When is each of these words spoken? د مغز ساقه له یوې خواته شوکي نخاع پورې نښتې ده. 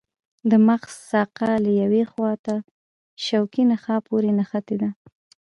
د 0.49 0.51
مغز 0.67 0.91
ساقه 1.11 1.49
له 1.65 1.71
یوې 1.81 2.03
خواته 2.11 2.55
شوکي 3.25 3.63
نخاع 3.71 3.99
پورې 4.07 4.29
نښتې 4.37 4.75
ده. 4.81 4.89